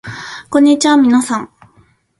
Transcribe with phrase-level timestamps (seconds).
[0.49, 1.49] こんにちはみなさん